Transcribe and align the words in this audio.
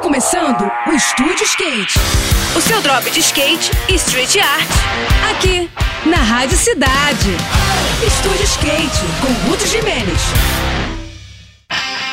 começando 0.00 0.70
o 0.86 0.92
Estúdio 0.92 1.44
Skate. 1.44 1.98
O 2.56 2.60
seu 2.60 2.80
drop 2.80 3.08
de 3.10 3.20
skate 3.20 3.70
e 3.88 3.94
street 3.94 4.36
art. 4.36 4.68
Aqui, 5.30 5.70
na 6.06 6.16
Rádio 6.16 6.56
Cidade. 6.56 7.36
Estúdio 8.06 8.44
Skate, 8.44 9.04
com 9.20 9.48
Ruth 9.48 9.66
Jimenez. 9.66 10.20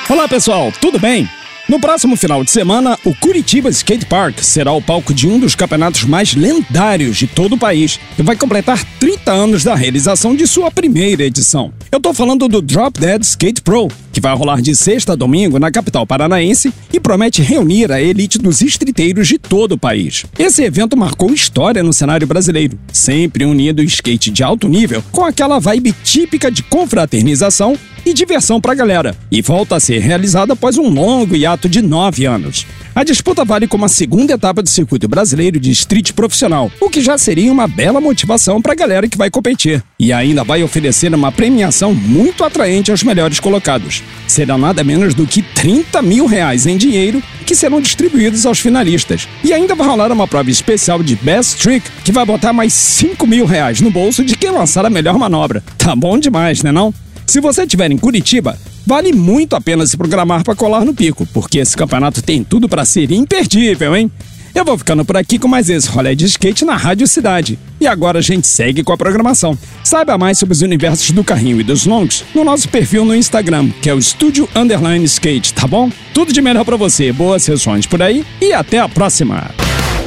Olá 0.10 0.28
pessoal, 0.28 0.72
tudo 0.80 1.00
bem? 1.00 1.30
No 1.68 1.82
próximo 1.82 2.16
final 2.16 2.46
de 2.46 2.50
semana, 2.50 2.98
o 3.04 3.14
Curitiba 3.14 3.70
Skate 3.70 4.06
Park 4.06 4.40
será 4.40 4.72
o 4.72 4.82
palco 4.82 5.14
de 5.14 5.28
um 5.28 5.38
dos 5.38 5.54
campeonatos 5.54 6.06
mais 6.06 6.34
lendários 6.34 7.18
de 7.18 7.28
todo 7.28 7.56
o 7.56 7.58
país 7.58 8.00
e 8.18 8.24
vai 8.24 8.38
completar 8.38 8.82
30 8.98 9.34
anos 9.34 9.64
da 9.66 9.76
realização 9.76 10.34
de 10.34 10.48
sua 10.48 10.72
primeira 10.72 11.26
edição. 11.26 11.74
Eu 11.92 12.00
tô 12.00 12.14
falando 12.14 12.48
do 12.48 12.62
Drop 12.62 12.98
Dead 12.98 13.22
Skate 13.22 13.62
Pro, 13.62 13.90
que 14.14 14.22
vai 14.22 14.34
rolar 14.34 14.62
de 14.62 14.74
sexta 14.78 15.12
a 15.12 15.16
domingo 15.16 15.60
na 15.60 15.70
capital 15.70 16.08
paranaense 16.08 16.74
e 16.94 17.02
promete 17.02 17.42
reunir 17.42 17.92
a 17.92 18.02
elite 18.02 18.38
dos 18.38 18.62
estriteiros 18.62 19.28
de 19.28 19.38
todo 19.38 19.74
o 19.74 19.78
país. 19.78 20.24
Esse 20.40 20.64
evento 20.64 20.96
marcou 20.96 21.34
história 21.34 21.84
no 21.84 21.92
cenário 21.92 22.26
brasileiro, 22.26 22.80
sempre 22.94 23.44
unindo 23.44 23.82
o 23.82 23.86
skate 23.86 24.32
de 24.32 24.42
alto 24.42 24.70
nível 24.70 25.04
com 25.12 25.26
aquela 25.26 25.60
vibe 25.60 25.94
típica 26.02 26.50
de 26.50 26.64
confraternização 26.64 27.78
e 28.10 28.14
diversão 28.14 28.62
pra 28.62 28.74
galera, 28.74 29.16
e 29.30 29.42
volta 29.42 29.76
a 29.76 29.80
ser 29.80 30.00
realizada 30.00 30.54
após 30.54 30.78
um 30.78 30.88
longo 30.88 31.36
hiato 31.36 31.68
de 31.68 31.82
nove 31.82 32.26
anos. 32.26 32.66
A 32.96 33.04
disputa 33.04 33.44
vale 33.44 33.68
como 33.68 33.86
a 33.86 33.90
segunda 33.90 34.34
etapa 34.34 34.64
do 34.64 34.70
circuito 34.70 35.08
brasileiro 35.08 35.60
de 35.60 35.70
street 35.72 36.14
profissional, 36.14 36.72
o 36.80 36.90
que 36.90 37.02
já 37.02 37.18
seria 37.18 37.52
uma 37.52 37.68
bela 37.68 38.00
motivação 38.00 38.62
para 38.62 38.72
a 38.72 38.76
galera 38.76 39.08
que 39.10 39.18
vai 39.18 39.30
competir. 39.30 39.84
E 40.00 40.14
ainda 40.14 40.44
vai 40.44 40.64
oferecer 40.64 41.14
uma 41.14 41.32
premiação 41.32 41.94
muito 41.94 42.44
atraente 42.44 42.90
aos 42.90 43.04
melhores 43.04 43.40
colocados. 43.40 44.02
Será 44.26 44.58
nada 44.58 44.84
menos 44.84 45.14
do 45.14 45.28
que 45.28 45.42
30 45.42 46.02
mil 46.02 46.26
reais 46.26 46.66
em 46.66 46.78
dinheiro 46.78 47.22
que 47.46 47.56
serão 47.56 47.82
distribuídos 47.82 48.46
aos 48.46 48.60
finalistas. 48.60 49.28
E 49.44 49.54
ainda 49.54 49.76
vai 49.76 49.88
rolar 49.88 50.12
uma 50.12 50.28
prova 50.28 50.50
especial 50.50 51.04
de 51.04 51.16
Best 51.18 51.62
Trick, 51.62 51.90
que 52.04 52.12
vai 52.12 52.26
botar 52.26 52.52
mais 52.52 52.74
5 52.74 53.28
mil 53.28 53.46
reais 53.46 53.80
no 53.80 53.92
bolso 53.92 54.24
de 54.24 54.36
quem 54.36 54.50
lançar 54.50 54.86
a 54.86 54.90
melhor 54.90 55.18
manobra. 55.18 55.64
Tá 55.78 55.96
bom 55.96 56.18
demais, 56.18 56.64
né 56.64 56.72
não? 56.72 56.94
Se 57.28 57.42
você 57.42 57.64
estiver 57.64 57.92
em 57.92 57.98
Curitiba, 57.98 58.58
vale 58.86 59.12
muito 59.12 59.54
a 59.58 59.60
pena 59.60 59.86
se 59.86 59.98
programar 59.98 60.46
para 60.46 60.56
colar 60.56 60.86
no 60.86 60.94
pico, 60.94 61.28
porque 61.34 61.60
esse 61.60 61.76
campeonato 61.76 62.22
tem 62.22 62.42
tudo 62.42 62.70
para 62.70 62.86
ser 62.86 63.12
imperdível, 63.12 63.94
hein? 63.98 64.10
Eu 64.56 64.64
vou 64.64 64.78
ficando 64.78 65.04
por 65.04 65.18
aqui 65.18 65.38
com 65.38 65.48
mais 65.48 65.70
esse 65.70 65.90
rolê 65.90 66.16
de 66.16 66.26
skate 66.26 66.64
na 66.64 66.78
Rádio 66.78 67.06
Cidade. 67.06 67.60
E 67.82 67.86
agora 67.86 68.20
a 68.20 68.22
gente 68.22 68.48
segue 68.48 68.82
com 68.82 68.94
a 68.94 68.98
programação. 68.98 69.60
Saiba 69.84 70.18
mais 70.18 70.40
sobre 70.40 70.54
os 70.54 70.62
universos 70.62 71.12
do 71.12 71.24
carrinho 71.24 71.60
e 71.60 71.64
dos 71.64 71.86
longs 71.86 72.24
no 72.34 72.46
nosso 72.46 72.70
perfil 72.70 73.04
no 73.04 73.14
Instagram, 73.14 73.70
que 73.82 73.90
é 73.90 73.94
o 73.94 74.00
Estúdio 74.00 74.48
Underline 74.56 75.04
Skate, 75.04 75.54
tá 75.54 75.68
bom? 75.68 75.92
Tudo 76.14 76.32
de 76.32 76.42
melhor 76.42 76.64
para 76.64 76.78
você, 76.78 77.12
boas 77.12 77.44
sessões 77.44 77.86
por 77.86 78.02
aí 78.02 78.26
e 78.42 78.54
até 78.54 78.80
a 78.80 78.88
próxima! 78.88 79.52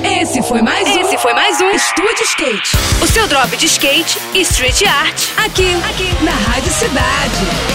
Esse 0.03 0.43
foi 0.43 0.61
mais 0.61 0.87
um. 0.87 1.01
Esse 1.01 1.19
foi 1.19 1.33
mais 1.33 1.61
um 1.61 1.71
Estúdio 1.71 2.25
Skate. 2.25 2.77
O 3.03 3.07
seu 3.07 3.27
drop 3.27 3.57
de 3.57 3.67
skate 3.67 4.19
e 4.35 4.41
street 4.41 4.83
art. 4.83 5.29
Aqui, 5.37 5.73
aqui, 5.89 6.25
na 6.25 6.33
Rádio 6.33 6.70
Cidade. 7.01 7.70